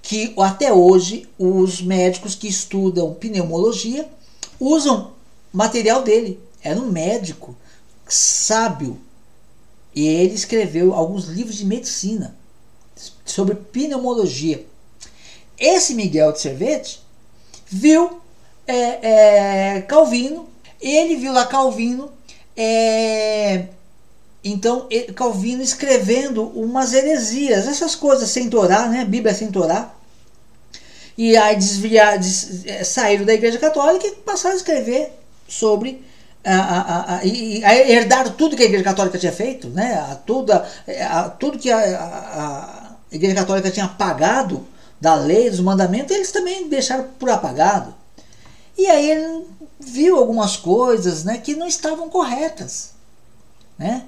que 0.00 0.34
até 0.38 0.72
hoje 0.72 1.28
os 1.38 1.82
médicos 1.82 2.34
que 2.34 2.48
estudam 2.48 3.14
pneumologia 3.14 4.08
usam 4.58 5.12
material 5.52 6.02
dele. 6.02 6.40
Era 6.62 6.80
um 6.80 6.90
médico 6.90 7.54
sábio, 8.08 8.98
e 9.94 10.06
ele 10.06 10.34
escreveu 10.34 10.94
alguns 10.94 11.26
livros 11.26 11.56
de 11.56 11.66
medicina 11.66 12.34
sobre 13.24 13.54
pneumologia. 13.54 14.66
Esse 15.58 15.94
Miguel 15.94 16.32
de 16.32 16.40
Cervete 16.40 17.00
viu 17.66 18.20
é, 18.66 19.76
é, 19.76 19.82
Calvino, 19.82 20.48
ele 20.90 21.16
viu 21.16 21.32
lá 21.32 21.46
Calvino, 21.46 22.10
é, 22.56 23.66
então 24.42 24.88
Calvino 25.14 25.62
escrevendo 25.62 26.44
umas 26.48 26.92
heresias, 26.92 27.68
essas 27.68 27.94
coisas 27.94 28.28
sem 28.30 28.50
Torá, 28.50 28.88
né? 28.88 29.04
Bíblia 29.04 29.34
sem 29.34 29.50
Torá. 29.50 29.94
E 31.16 31.36
aí 31.36 31.56
desviar, 31.56 32.18
des, 32.18 32.66
é, 32.66 32.82
saíram 32.84 33.24
da 33.24 33.34
Igreja 33.34 33.58
Católica 33.58 34.06
e 34.06 34.12
passaram 34.12 34.54
a 34.54 34.58
escrever 34.58 35.12
sobre 35.46 36.04
a, 36.44 36.56
a, 36.56 37.14
a, 37.14 37.18
a 37.18 37.76
herdar 37.76 38.30
tudo 38.30 38.56
que 38.56 38.62
a 38.62 38.66
Igreja 38.66 38.84
Católica 38.84 39.18
tinha 39.18 39.32
feito, 39.32 39.68
né? 39.68 39.94
a, 39.94 40.16
tudo, 40.16 40.52
a, 40.52 41.28
tudo 41.38 41.58
que 41.58 41.70
a, 41.70 41.78
a, 41.78 42.92
Igreja 43.12 43.34
Católica 43.34 43.70
tinha 43.70 43.84
apagado 43.84 44.66
da 45.00 45.14
lei, 45.14 45.50
dos 45.50 45.60
mandamentos, 45.60 46.14
eles 46.14 46.32
também 46.32 46.68
deixaram 46.68 47.04
por 47.18 47.28
apagado. 47.28 47.94
E 48.76 48.86
aí 48.86 49.10
ele 49.10 49.44
viu 49.84 50.16
algumas 50.16 50.56
coisas 50.56 51.24
né, 51.24 51.38
que 51.38 51.54
não 51.54 51.66
estavam 51.66 52.08
corretas. 52.08 52.92
Né? 53.78 54.04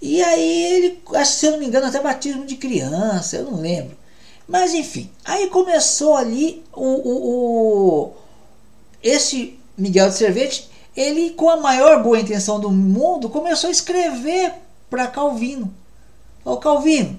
E 0.00 0.22
aí 0.22 0.62
ele, 0.74 1.02
acho 1.14 1.32
se 1.32 1.46
eu 1.46 1.52
não 1.52 1.58
me 1.58 1.66
engano, 1.66 1.86
até 1.86 2.00
batismo 2.00 2.46
de 2.46 2.56
criança, 2.56 3.36
eu 3.36 3.44
não 3.44 3.60
lembro. 3.60 3.96
Mas 4.48 4.74
enfim, 4.74 5.10
aí 5.24 5.48
começou 5.48 6.16
ali 6.16 6.64
o, 6.72 6.84
o, 6.84 8.04
o 8.04 8.12
esse 9.02 9.58
Miguel 9.76 10.08
de 10.08 10.16
Cervete 10.16 10.70
ele, 10.96 11.30
com 11.30 11.48
a 11.48 11.56
maior 11.56 12.02
boa 12.02 12.18
intenção 12.18 12.58
do 12.58 12.70
mundo, 12.70 13.30
começou 13.30 13.68
a 13.68 13.70
escrever 13.70 14.52
para 14.88 15.06
Calvino. 15.06 15.72
Ô 16.44 16.56
Calvino, 16.56 17.18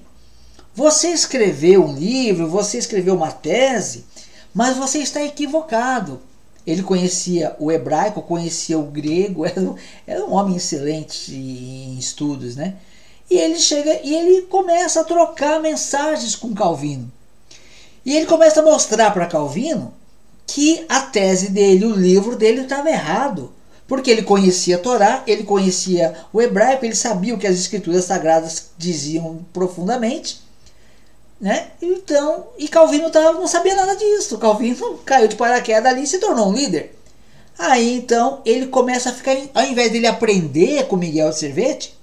você 0.74 1.10
escreveu 1.10 1.86
um 1.86 1.94
livro, 1.94 2.48
você 2.48 2.78
escreveu 2.78 3.16
uma 3.16 3.32
tese, 3.32 4.06
mas 4.54 4.78
você 4.78 5.00
está 5.00 5.24
equivocado. 5.24 6.22
Ele 6.66 6.84
conhecia 6.84 7.56
o 7.60 7.72
hebraico, 7.72 8.22
conhecia 8.22 8.78
o 8.78 8.84
grego, 8.84 9.46
era 9.48 9.60
um, 9.60 9.76
era 10.06 10.26
um 10.26 10.34
homem 10.34 10.58
excelente 10.58 11.34
em 11.34 11.98
estudos, 11.98 12.56
né? 12.56 12.76
E 13.30 13.38
ele 13.38 13.58
chega 13.58 14.02
e 14.04 14.14
ele 14.14 14.42
começa 14.44 15.02
a 15.02 15.06
trocar 15.06 15.62
mensagens 15.62 16.36
com 16.36 16.54
Calvino. 16.54 17.12
E 18.06 18.16
ele 18.16 18.26
começa 18.26 18.60
a 18.60 18.64
mostrar 18.64 19.12
para 19.12 19.26
Calvino 19.26 19.94
que 20.46 20.86
a 20.90 21.02
tese 21.02 21.50
dele, 21.50 21.86
o 21.86 21.96
livro 21.96 22.36
dele 22.36 22.62
estava 22.62 22.90
errado. 22.90 23.54
Porque 23.88 24.10
ele 24.10 24.24
conhecia 24.24 24.78
a 24.78 24.80
Torá, 24.80 25.24
ele 25.28 25.44
conhecia 25.44 26.16
o 26.32 26.42
hebraico, 26.42 26.86
ele 26.86 26.96
sabia 26.96 27.36
o 27.36 27.38
que 27.38 27.48
as 27.48 27.56
escrituras 27.56 28.06
sagradas 28.06 28.72
diziam 28.78 29.46
profundamente. 29.52 30.42
Né? 31.42 31.72
Então, 31.82 32.50
e 32.56 32.68
Calvino 32.68 33.10
tava, 33.10 33.34
não 33.34 33.48
sabia 33.48 33.76
nada 33.76 33.96
disso. 33.96 34.38
Calvino 34.38 35.00
caiu 35.00 35.28
de 35.28 35.36
paraquedas 35.36 35.92
ali 35.92 36.04
e 36.04 36.08
se 36.08 36.20
tornou 36.20 36.50
um 36.50 36.54
líder. 36.54 36.96
Aí 37.58 37.96
então 37.96 38.42
ele 38.46 38.68
começa 38.68 39.10
a 39.10 39.14
ficar, 39.14 39.36
ao 39.56 39.66
invés 39.66 39.92
dele 39.92 40.06
aprender 40.06 40.88
com 40.88 40.96
Miguel 40.96 41.32
de 41.32 41.40
Cervete, 41.40 41.98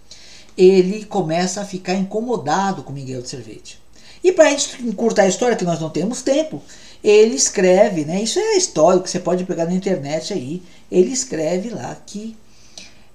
ele 0.56 1.04
começa 1.04 1.60
a 1.60 1.64
ficar 1.64 1.94
incomodado 1.94 2.82
com 2.82 2.92
Miguel 2.92 3.22
de 3.22 3.28
Cervete. 3.28 3.80
E 4.24 4.32
para 4.32 4.46
a 4.46 4.50
gente 4.50 4.82
encurtar 4.84 5.22
a 5.22 5.28
história, 5.28 5.56
que 5.56 5.64
nós 5.64 5.78
não 5.78 5.88
temos 5.88 6.20
tempo, 6.20 6.60
ele 7.02 7.36
escreve, 7.36 8.04
né? 8.04 8.20
Isso 8.20 8.40
é 8.40 8.56
histórico, 8.56 9.08
você 9.08 9.20
pode 9.20 9.44
pegar 9.44 9.66
na 9.66 9.72
internet 9.72 10.32
aí 10.32 10.60
ele 10.90 11.12
escreve 11.12 11.70
lá 11.70 11.96
que, 12.06 12.36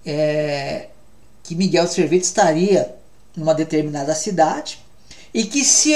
é, 0.06 0.88
que 1.44 1.56
Miguel 1.56 1.88
Cerveto 1.88 2.24
estaria 2.24 2.96
numa 3.36 3.54
determinada 3.54 4.14
cidade 4.14 4.83
e 5.34 5.46
que 5.46 5.64
se 5.64 5.94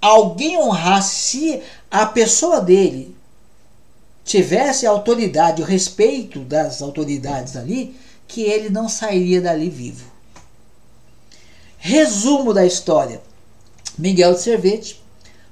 alguém 0.00 0.58
honrasse, 0.58 1.62
a 1.90 2.06
pessoa 2.06 2.60
dele 2.60 3.16
tivesse 4.24 4.86
a 4.86 4.90
autoridade, 4.90 5.62
o 5.62 5.64
respeito 5.64 6.40
das 6.40 6.82
autoridades 6.82 7.56
ali, 7.56 7.96
que 8.26 8.42
ele 8.42 8.68
não 8.68 8.88
sairia 8.88 9.40
dali 9.40 9.70
vivo. 9.70 10.04
Resumo 11.78 12.52
da 12.52 12.66
história: 12.66 13.22
Miguel 13.96 14.34
de 14.34 14.42
Cervete 14.42 15.02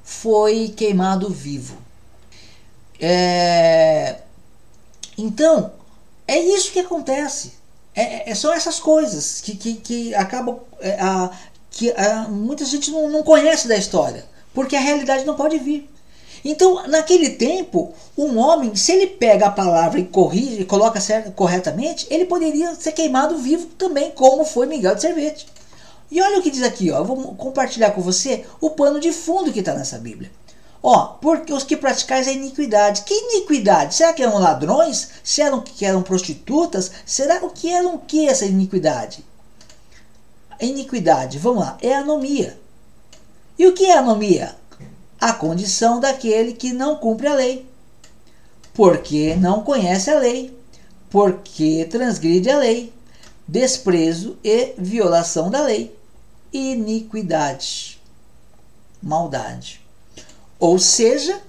foi 0.04 0.68
queimado 0.68 1.30
vivo. 1.30 1.78
É, 3.00 4.18
então, 5.16 5.72
é 6.28 6.38
isso 6.38 6.72
que 6.72 6.80
acontece. 6.80 7.54
É, 7.94 8.30
é, 8.30 8.34
são 8.34 8.52
essas 8.52 8.78
coisas 8.78 9.40
que, 9.40 9.56
que, 9.56 9.74
que 9.76 10.14
acabam. 10.14 10.60
É, 10.80 11.00
a, 11.00 11.30
que 11.76 11.90
a, 11.90 12.26
muita 12.28 12.64
gente 12.64 12.90
não, 12.90 13.06
não 13.10 13.22
conhece 13.22 13.68
da 13.68 13.76
história, 13.76 14.24
porque 14.54 14.74
a 14.74 14.80
realidade 14.80 15.26
não 15.26 15.34
pode 15.34 15.58
vir. 15.58 15.88
Então, 16.42 16.86
naquele 16.88 17.30
tempo, 17.30 17.92
um 18.16 18.38
homem, 18.38 18.74
se 18.74 18.92
ele 18.92 19.08
pega 19.08 19.46
a 19.46 19.50
palavra 19.50 20.00
e 20.00 20.06
corrige, 20.06 20.62
e 20.62 20.64
coloca 20.64 21.00
certo, 21.00 21.32
corretamente, 21.32 22.06
ele 22.08 22.24
poderia 22.24 22.74
ser 22.74 22.92
queimado 22.92 23.36
vivo 23.36 23.66
também, 23.76 24.10
como 24.12 24.44
foi 24.44 24.64
Miguel 24.66 24.94
de 24.94 25.02
Cervete. 25.02 25.46
E 26.10 26.22
olha 26.22 26.38
o 26.38 26.42
que 26.42 26.50
diz 26.50 26.62
aqui, 26.62 26.90
ó, 26.90 26.98
eu 26.98 27.04
vou 27.04 27.34
compartilhar 27.34 27.90
com 27.90 28.00
você 28.00 28.46
o 28.58 28.70
pano 28.70 28.98
de 28.98 29.12
fundo 29.12 29.52
que 29.52 29.60
está 29.60 29.74
nessa 29.74 29.98
Bíblia. 29.98 30.30
Ó, 30.82 31.18
porque 31.20 31.52
os 31.52 31.64
que 31.64 31.76
praticais 31.76 32.28
a 32.28 32.32
iniquidade. 32.32 33.02
Que 33.02 33.12
iniquidade? 33.12 33.96
Será 33.96 34.12
que 34.12 34.22
eram 34.22 34.38
ladrões? 34.38 35.08
Será 35.22 35.60
que 35.60 35.84
eram 35.84 36.02
prostitutas? 36.02 36.92
Será 37.04 37.44
o 37.44 37.50
que 37.50 37.70
eram 37.70 37.96
o 37.96 37.98
que 37.98 38.28
essa 38.28 38.46
iniquidade? 38.46 39.25
Iniquidade, 40.60 41.38
vamos 41.38 41.60
lá, 41.60 41.78
é 41.80 41.94
anomia. 41.94 42.58
E 43.58 43.66
o 43.66 43.72
que 43.72 43.86
é 43.86 43.96
anomia? 43.96 44.54
A 45.20 45.32
condição 45.32 45.98
daquele 45.98 46.52
que 46.52 46.72
não 46.72 46.96
cumpre 46.96 47.26
a 47.26 47.34
lei. 47.34 47.66
Porque 48.74 49.34
não 49.36 49.62
conhece 49.62 50.10
a 50.10 50.18
lei. 50.18 50.56
Porque 51.08 51.86
transgride 51.90 52.50
a 52.50 52.58
lei. 52.58 52.92
Desprezo 53.48 54.36
e 54.44 54.74
violação 54.76 55.50
da 55.50 55.62
lei. 55.62 55.96
Iniquidade. 56.52 58.00
Maldade. 59.02 59.80
Ou 60.58 60.78
seja, 60.78 61.40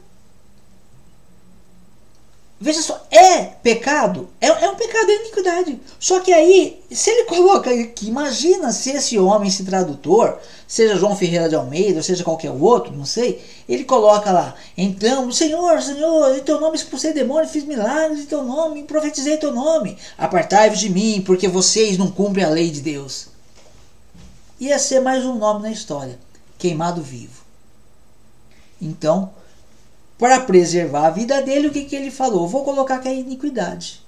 veja 2.59 2.81
só, 2.81 3.05
é 3.11 3.43
pecado, 3.43 4.29
é, 4.41 4.47
é 4.47 4.69
um 4.69 4.75
pecado, 4.75 5.09
é 5.09 5.15
iniquidade. 5.15 5.79
Só 5.99 6.19
que 6.19 6.33
aí, 6.33 6.83
se 6.91 7.09
ele 7.09 7.25
coloca 7.29 7.69
aqui, 7.69 8.07
imagina 8.07 8.71
se 8.71 8.91
esse 8.91 9.17
homem, 9.19 9.47
esse 9.47 9.63
tradutor, 9.63 10.39
seja 10.67 10.97
João 10.97 11.15
Ferreira 11.15 11.47
de 11.47 11.55
Almeida, 11.55 12.01
seja 12.01 12.23
qualquer 12.23 12.51
outro, 12.51 12.95
não 12.95 13.05
sei, 13.05 13.43
ele 13.69 13.83
coloca 13.83 14.31
lá, 14.31 14.55
então, 14.75 15.31
Senhor, 15.31 15.81
Senhor, 15.81 16.35
em 16.35 16.41
teu 16.41 16.59
nome 16.59 16.75
expulsei 16.75 17.13
demônio, 17.13 17.49
fiz 17.49 17.63
milagres 17.63 18.21
em 18.21 18.25
teu 18.25 18.43
nome, 18.43 18.83
profetizei 18.83 19.37
teu 19.37 19.53
nome, 19.53 19.97
apartai-vos 20.17 20.79
de 20.79 20.89
mim, 20.89 21.21
porque 21.25 21.47
vocês 21.47 21.97
não 21.97 22.09
cumprem 22.09 22.43
a 22.43 22.49
lei 22.49 22.71
de 22.71 22.81
Deus. 22.81 23.27
Ia 24.59 24.79
ser 24.79 24.99
mais 25.01 25.23
um 25.23 25.35
nome 25.35 25.61
na 25.61 25.71
história, 25.71 26.17
queimado 26.57 27.01
vivo. 27.01 27.45
Então, 28.81 29.31
para 30.17 30.39
preservar 30.41 31.07
a 31.07 31.11
vida 31.11 31.41
dele, 31.41 31.67
o 31.67 31.71
que, 31.71 31.85
que 31.85 31.95
ele 31.95 32.11
falou? 32.11 32.47
Vou 32.47 32.63
colocar 32.63 32.99
que 32.99 33.07
é 33.07 33.15
iniquidade. 33.15 34.01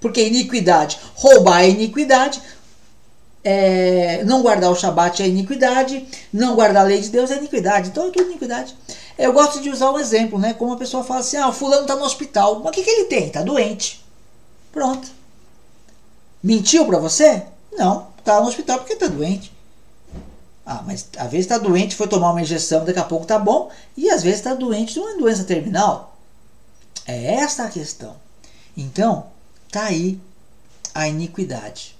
Porque 0.00 0.26
iniquidade, 0.26 0.98
roubar 1.14 1.62
é 1.62 1.70
iniquidade, 1.70 2.40
é, 3.42 4.24
não 4.24 4.42
guardar 4.42 4.70
o 4.70 4.74
Shabat 4.74 5.22
é 5.22 5.28
iniquidade, 5.28 6.06
não 6.32 6.54
guardar 6.54 6.84
a 6.84 6.88
lei 6.88 7.00
de 7.00 7.10
Deus 7.10 7.30
é 7.30 7.38
iniquidade. 7.38 7.88
Então 7.88 8.08
é 8.08 8.10
tudo 8.10 8.28
iniquidade. 8.28 8.76
Eu 9.16 9.32
gosto 9.32 9.60
de 9.60 9.70
usar 9.70 9.90
um 9.92 9.98
exemplo, 9.98 10.38
né? 10.38 10.52
Como 10.52 10.72
a 10.72 10.76
pessoa 10.76 11.04
fala 11.04 11.20
assim: 11.20 11.36
ah, 11.36 11.52
fulano 11.52 11.82
está 11.82 11.94
no 11.94 12.04
hospital. 12.04 12.60
Mas 12.60 12.70
o 12.70 12.72
que, 12.72 12.82
que 12.82 12.90
ele 12.90 13.04
tem? 13.04 13.28
Está 13.28 13.42
doente. 13.42 14.04
Pronto. 14.72 15.08
Mentiu 16.42 16.84
para 16.86 16.98
você? 16.98 17.44
Não, 17.78 18.08
está 18.18 18.40
no 18.40 18.48
hospital 18.48 18.78
porque 18.78 18.94
está 18.94 19.06
doente. 19.06 19.52
Ah, 20.66 20.82
mas 20.84 21.08
às 21.16 21.30
vezes 21.30 21.46
está 21.46 21.58
doente, 21.58 21.94
foi 21.94 22.08
tomar 22.08 22.32
uma 22.32 22.42
injeção, 22.42 22.84
daqui 22.84 22.98
a 22.98 23.04
pouco 23.04 23.22
está 23.22 23.38
bom, 23.38 23.70
e 23.96 24.10
às 24.10 24.24
vezes 24.24 24.40
está 24.40 24.52
doente 24.52 24.94
de 24.94 24.98
uma 24.98 25.16
doença 25.16 25.44
terminal. 25.44 26.18
É 27.06 27.34
essa 27.34 27.64
a 27.64 27.70
questão. 27.70 28.16
Então, 28.76 29.28
tá 29.70 29.84
aí 29.84 30.18
a 30.92 31.06
iniquidade. 31.06 31.96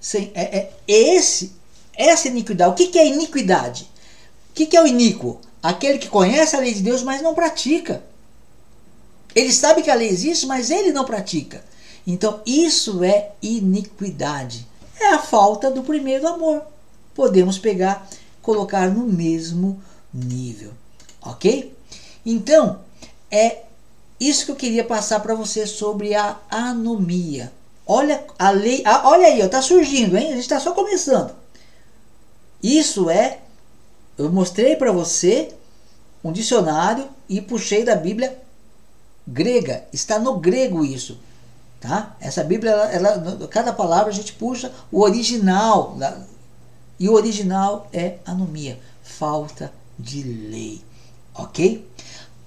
Sem, 0.00 0.32
é, 0.34 0.56
é 0.56 0.72
esse, 0.88 1.52
essa 1.94 2.28
iniquidade. 2.28 2.70
O 2.70 2.74
que, 2.74 2.86
que 2.86 2.98
é 2.98 3.06
iniquidade? 3.06 3.84
O 4.50 4.54
que, 4.54 4.64
que 4.64 4.76
é 4.78 4.82
o 4.82 4.86
iníquo? 4.86 5.38
Aquele 5.62 5.98
que 5.98 6.08
conhece 6.08 6.56
a 6.56 6.60
lei 6.60 6.72
de 6.72 6.80
Deus, 6.80 7.02
mas 7.02 7.20
não 7.20 7.34
pratica. 7.34 8.02
Ele 9.34 9.52
sabe 9.52 9.82
que 9.82 9.90
a 9.90 9.94
lei 9.94 10.08
existe, 10.08 10.46
mas 10.46 10.70
ele 10.70 10.90
não 10.90 11.04
pratica. 11.04 11.62
Então, 12.06 12.40
isso 12.46 13.04
é 13.04 13.32
iniquidade. 13.42 14.66
É 14.98 15.08
a 15.08 15.18
falta 15.18 15.70
do 15.70 15.82
primeiro 15.82 16.26
amor 16.26 16.62
podemos 17.16 17.58
pegar, 17.58 18.06
colocar 18.42 18.90
no 18.90 19.06
mesmo 19.06 19.82
nível, 20.12 20.72
ok? 21.22 21.74
Então, 22.24 22.80
é 23.30 23.62
isso 24.20 24.44
que 24.44 24.52
eu 24.52 24.56
queria 24.56 24.84
passar 24.84 25.20
para 25.20 25.34
você 25.34 25.66
sobre 25.66 26.14
a 26.14 26.36
anomia. 26.50 27.50
Olha 27.86 28.24
a 28.38 28.50
lei, 28.50 28.82
a, 28.84 29.08
olha 29.08 29.28
aí, 29.28 29.40
está 29.40 29.62
surgindo, 29.62 30.16
hein? 30.16 30.28
A 30.28 30.34
gente 30.34 30.40
está 30.40 30.60
só 30.60 30.72
começando. 30.72 31.34
Isso 32.62 33.08
é, 33.08 33.38
eu 34.18 34.30
mostrei 34.30 34.76
para 34.76 34.92
você 34.92 35.54
um 36.22 36.32
dicionário 36.32 37.08
e 37.28 37.40
puxei 37.40 37.84
da 37.84 37.94
Bíblia 37.94 38.36
grega. 39.26 39.84
Está 39.92 40.18
no 40.18 40.38
grego 40.38 40.84
isso, 40.84 41.18
tá? 41.80 42.16
Essa 42.20 42.42
Bíblia, 42.42 42.72
ela, 42.72 43.10
ela, 43.10 43.48
cada 43.48 43.72
palavra 43.72 44.10
a 44.10 44.14
gente 44.14 44.32
puxa 44.32 44.72
o 44.90 45.02
original 45.02 45.96
e 46.98 47.08
o 47.08 47.12
original 47.12 47.88
é 47.92 48.18
anomia, 48.24 48.78
falta 49.02 49.72
de 49.98 50.22
lei. 50.22 50.80
Ok? 51.34 51.86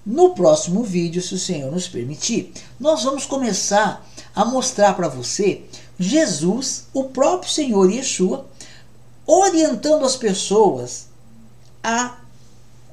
No 0.05 0.33
próximo 0.33 0.83
vídeo, 0.83 1.21
se 1.21 1.35
o 1.35 1.39
Senhor 1.39 1.71
nos 1.71 1.87
permitir, 1.87 2.51
nós 2.79 3.03
vamos 3.03 3.25
começar 3.25 4.05
a 4.35 4.45
mostrar 4.45 4.93
para 4.95 5.07
você 5.07 5.63
Jesus, 5.99 6.85
o 6.93 7.05
próprio 7.05 7.51
Senhor 7.51 7.91
Yeshua, 7.91 8.45
orientando 9.27 10.05
as 10.05 10.15
pessoas 10.15 11.07
a 11.83 12.17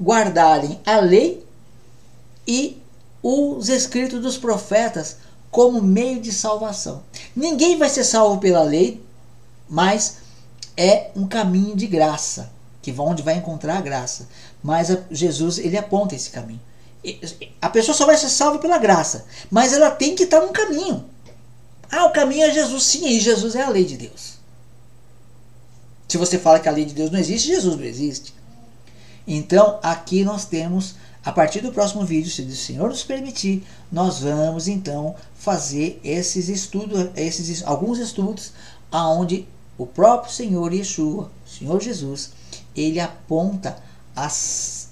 guardarem 0.01 0.81
a 0.85 0.99
lei 0.99 1.47
e 2.47 2.83
os 3.23 3.69
escritos 3.69 4.21
dos 4.21 4.37
profetas 4.37 5.17
como 5.51 5.81
meio 5.81 6.21
de 6.21 6.33
salvação. 6.33 7.03
Ninguém 7.35 7.79
vai 7.79 7.89
ser 7.89 8.05
salvo 8.05 8.39
pela 8.39 8.63
lei, 8.63 9.03
mas 9.69 10.19
é 10.77 11.11
um 11.17 11.27
caminho 11.27 11.75
de 11.75 11.87
graça, 11.87 12.51
que 12.83 12.95
onde 12.99 13.23
vai 13.23 13.37
encontrar 13.37 13.79
a 13.79 13.81
graça. 13.81 14.29
Mas 14.63 14.97
Jesus 15.11 15.59
ele 15.59 15.77
aponta 15.77 16.15
esse 16.15 16.31
caminho. 16.31 16.61
A 17.63 17.69
pessoa 17.71 17.97
só 17.97 18.05
vai 18.05 18.17
ser 18.17 18.29
salva 18.29 18.59
pela 18.59 18.79
graça, 18.79 19.27
mas 19.51 19.73
ela 19.73 19.91
tem 19.91 20.15
que 20.15 20.25
estar 20.25 20.41
num 20.41 20.53
caminho. 20.53 21.05
Ah, 21.91 22.07
o 22.07 22.13
caminho 22.13 22.45
é 22.45 22.51
Jesus, 22.51 22.83
sim, 22.83 23.07
e 23.07 23.21
Jesus 23.21 23.55
é 23.55 23.63
a 23.63 23.69
lei 23.69 23.85
de 23.85 23.97
Deus. 23.97 24.37
Se 26.09 26.19
você 26.19 26.39
fala 26.39 26.59
que 26.59 26.69
a 26.69 26.73
lei 26.73 26.85
de 26.85 26.95
Deus 26.95 27.11
não 27.11 27.19
existe, 27.19 27.49
Jesus 27.49 27.77
não 27.77 27.85
existe. 27.85 28.35
Então, 29.27 29.79
aqui 29.83 30.25
nós 30.25 30.45
temos, 30.45 30.95
a 31.25 31.33
partir 31.33 31.61
do 31.61 31.73
próximo 31.73 32.05
vídeo, 32.05 32.31
se 32.31 32.43
o 32.43 32.55
Senhor 32.55 32.89
nos 32.89 33.03
permitir, 33.03 33.65
nós 33.91 34.21
vamos 34.21 34.69
então 34.69 35.15
fazer 35.35 36.01
esses 36.05 36.49
estudos, 36.49 37.11
esses 37.17 37.65
alguns 37.65 37.99
estudos 37.99 38.53
aonde 38.91 39.47
o 39.79 39.87
próprio 39.87 40.33
Senhor 40.33 40.73
Yeshua, 40.73 41.31
Senhor 41.47 41.81
Jesus, 41.81 42.33
ele 42.75 42.99
aponta 42.99 43.77
as, 44.15 44.89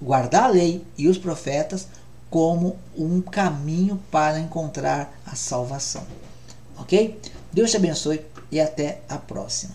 guardar 0.00 0.44
a 0.44 0.48
lei 0.48 0.84
e 0.96 1.08
os 1.08 1.18
profetas 1.18 1.88
como 2.30 2.78
um 2.96 3.20
caminho 3.20 4.02
para 4.10 4.38
encontrar 4.38 5.12
a 5.26 5.34
salvação. 5.34 6.06
Ok? 6.78 7.20
Deus 7.52 7.70
te 7.70 7.76
abençoe 7.76 8.24
e 8.50 8.60
até 8.60 9.02
a 9.08 9.18
próxima. 9.18 9.74